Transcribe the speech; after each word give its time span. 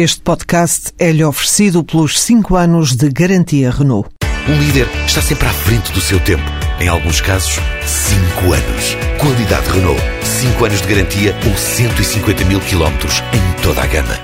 Este 0.00 0.20
podcast 0.20 0.92
é-lhe 0.96 1.24
oferecido 1.24 1.82
pelos 1.82 2.20
5 2.20 2.54
anos 2.54 2.94
de 2.94 3.08
garantia 3.08 3.68
Renault. 3.68 4.08
Um 4.48 4.56
líder 4.56 4.86
está 5.04 5.20
sempre 5.20 5.48
à 5.48 5.52
frente 5.52 5.90
do 5.90 6.00
seu 6.00 6.20
tempo. 6.20 6.44
Em 6.78 6.86
alguns 6.86 7.20
casos, 7.20 7.58
5 7.84 8.52
anos. 8.52 8.96
Qualidade 9.20 9.68
Renault. 9.68 10.00
5 10.22 10.64
anos 10.66 10.82
de 10.82 10.86
garantia 10.86 11.34
ou 11.44 11.56
150 11.56 12.44
mil 12.44 12.60
quilómetros 12.60 13.20
em 13.32 13.60
toda 13.60 13.82
a 13.82 13.86
gama. 13.88 14.14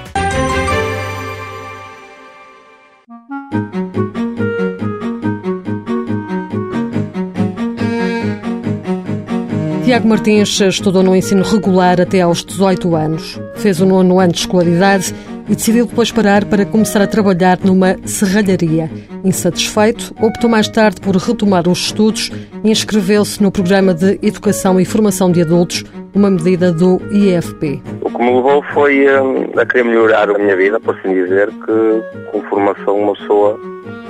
Tiago 9.85 10.07
Martins 10.07 10.61
estudou 10.61 11.03
no 11.03 11.17
ensino 11.17 11.43
regular 11.43 12.01
até 12.01 12.21
aos 12.21 12.45
18 12.45 12.95
anos. 12.95 13.41
Fez 13.57 13.81
o 13.81 13.87
nono 13.87 14.21
ano 14.21 14.33
de 14.33 14.39
escolaridade 14.39 15.13
e 15.49 15.55
decidiu 15.55 15.87
depois 15.87 16.11
parar 16.11 16.45
para 16.45 16.65
começar 16.65 17.03
a 17.03 17.07
trabalhar 17.07 17.59
numa 17.63 17.97
serralharia. 18.05 18.91
Insatisfeito, 19.25 20.15
optou 20.21 20.49
mais 20.49 20.69
tarde 20.69 21.01
por 21.01 21.17
retomar 21.17 21.69
os 21.69 21.87
estudos 21.87 22.31
e 22.63 22.71
inscreveu-se 22.71 23.43
no 23.43 23.51
programa 23.51 23.95
de 23.95 24.19
Educação 24.23 24.81
e 24.81 24.85
Formação 24.85 25.31
de 25.31 25.43
Adultos, 25.43 25.85
uma 26.15 26.31
medida 26.31 26.73
do 26.73 27.01
IFP. 27.13 27.83
O 28.01 28.11
que 28.11 28.19
me 28.19 28.37
levou 28.37 28.63
foi 28.73 29.07
hum, 29.09 29.51
a 29.57 29.67
querer 29.67 29.85
melhorar 29.85 30.31
a 30.31 30.39
minha 30.39 30.57
vida, 30.57 30.79
por 30.81 30.97
assim 30.97 31.13
dizer, 31.13 31.49
que 31.51 32.31
com 32.31 32.43
formação 32.49 32.97
uma 32.97 33.15
pessoa 33.15 33.59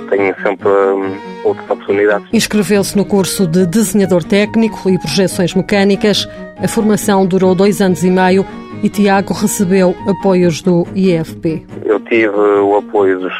tem 0.09 0.33
sempre 0.43 0.69
hum, 0.69 1.15
outras 1.43 1.69
oportunidades. 1.69 2.27
Inscreveu-se 2.31 2.95
no 2.95 3.05
curso 3.05 3.47
de 3.47 3.65
desenhador 3.65 4.23
técnico 4.23 4.89
e 4.89 4.99
projeções 4.99 5.53
mecânicas. 5.53 6.27
A 6.57 6.67
formação 6.67 7.25
durou 7.25 7.55
dois 7.55 7.81
anos 7.81 8.03
e 8.03 8.09
meio 8.09 8.45
e 8.83 8.89
Tiago 8.89 9.33
recebeu 9.33 9.95
apoios 10.07 10.61
do 10.61 10.87
IFP. 10.95 11.65
Eu 11.83 11.99
tive 12.01 12.27
o 12.29 12.77
apoio 12.77 13.19
dos, 13.19 13.33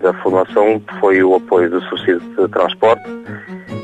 da 0.00 0.12
formação, 0.22 0.80
foi 1.00 1.22
o 1.22 1.34
apoio 1.34 1.70
do 1.70 1.80
subsídio 1.82 2.20
de 2.20 2.48
transporte 2.48 3.04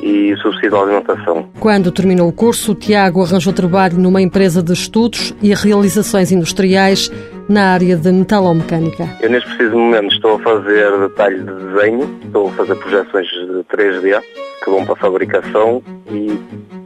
e 0.02 0.34
subsídio 0.36 0.70
de 0.70 0.76
alimentação. 0.76 1.48
Quando 1.60 1.92
terminou 1.92 2.28
o 2.28 2.32
curso, 2.32 2.74
Tiago 2.74 3.22
arranjou 3.22 3.52
trabalho 3.52 3.98
numa 3.98 4.20
empresa 4.20 4.62
de 4.62 4.72
estudos 4.72 5.34
e 5.42 5.54
realizações 5.54 6.32
industriais 6.32 7.10
na 7.48 7.72
área 7.72 7.96
de 7.96 8.10
metalomecânica. 8.10 9.08
Eu 9.20 9.30
neste 9.30 9.48
preciso 9.48 9.76
momento 9.76 10.12
estou 10.12 10.36
a 10.36 10.38
fazer 10.40 10.98
detalhes 10.98 11.44
de 11.44 11.52
desenho, 11.52 12.20
estou 12.24 12.48
a 12.48 12.52
fazer 12.52 12.74
projeções 12.76 13.26
de 13.28 13.64
3D 13.74 14.22
que 14.64 14.70
vão 14.70 14.84
para 14.84 14.94
a 14.94 14.96
fabricação 14.96 15.82
e 16.10 16.38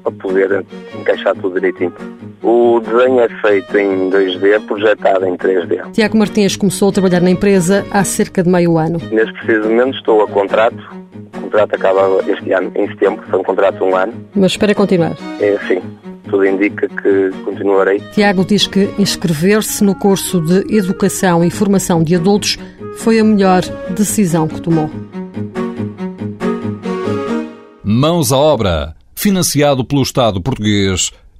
para 0.02 0.12
poder 0.12 0.64
encaixar 0.98 1.34
tudo 1.36 1.54
direitinho. 1.54 1.92
O 2.42 2.80
desenho 2.80 3.20
é 3.20 3.28
feito 3.40 3.76
em 3.78 4.10
2D, 4.10 4.60
projetado 4.66 5.26
em 5.26 5.36
3D. 5.36 5.92
Tiago 5.92 6.18
Martins 6.18 6.56
começou 6.56 6.90
a 6.90 6.92
trabalhar 6.92 7.20
na 7.20 7.30
empresa 7.30 7.84
há 7.90 8.04
cerca 8.04 8.42
de 8.42 8.50
meio 8.50 8.78
ano. 8.78 9.00
Neste 9.10 9.32
preciso 9.32 9.68
momento 9.68 9.96
estou 9.96 10.22
a 10.22 10.28
contrato. 10.28 10.76
O 11.36 11.40
contrato 11.40 11.74
acaba 11.74 12.20
este 12.26 12.52
ano, 12.52 12.70
em 12.74 12.86
setembro, 12.88 13.24
foi 13.28 13.40
um 13.40 13.42
contrato 13.42 13.78
de 13.78 13.84
um 13.84 13.96
ano. 13.96 14.12
Mas 14.34 14.52
espera 14.52 14.74
continuar. 14.74 15.16
É, 15.40 15.58
sim, 15.66 15.80
tudo 16.28 16.46
indica 16.46 16.88
que 16.88 17.30
continuarei. 17.44 18.00
Tiago 18.12 18.44
diz 18.44 18.66
que 18.66 18.90
inscrever-se 18.98 19.82
no 19.82 19.94
curso 19.94 20.40
de 20.40 20.76
Educação 20.76 21.42
e 21.44 21.50
Formação 21.50 22.02
de 22.02 22.14
Adultos 22.16 22.58
foi 22.96 23.18
a 23.18 23.24
melhor 23.24 23.62
decisão 23.90 24.46
que 24.46 24.60
tomou. 24.60 24.90
Mãos 27.82 28.32
à 28.32 28.36
obra, 28.36 28.94
financiado 29.14 29.84
pelo 29.84 30.02
Estado 30.02 30.40
português 30.40 31.12